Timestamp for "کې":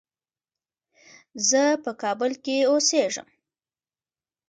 2.43-2.57